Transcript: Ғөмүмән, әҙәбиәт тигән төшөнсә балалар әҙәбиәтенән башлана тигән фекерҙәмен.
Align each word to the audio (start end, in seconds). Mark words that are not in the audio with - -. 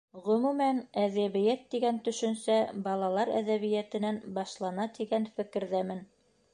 Ғөмүмән, 0.27 0.79
әҙәбиәт 1.01 1.67
тигән 1.75 2.01
төшөнсә 2.09 2.57
балалар 2.89 3.33
әҙәбиәтенән 3.43 4.21
башлана 4.41 4.93
тигән 4.99 5.33
фекерҙәмен. 5.39 6.07